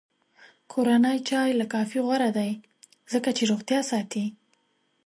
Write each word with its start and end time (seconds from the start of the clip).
کورنی 0.71 1.17
چای 1.29 1.51
له 1.59 1.65
کافي 1.73 1.99
غوره 2.05 2.29
دی، 2.37 2.51
ځکه 3.11 3.29
چې 3.37 3.43
روغتیا 3.51 3.81
ساتي. 3.91 4.25